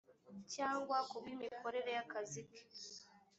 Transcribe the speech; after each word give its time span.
cyangwa 0.53 0.97
ku 1.09 1.15
bw 1.21 1.25
imikorere 1.33 1.89
y 1.95 1.99
akazi 2.03 2.41
ke 2.51 2.61